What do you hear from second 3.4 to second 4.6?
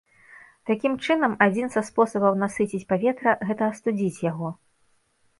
гэта астудзіць яго.